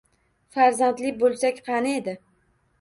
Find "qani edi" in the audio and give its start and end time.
1.71-2.19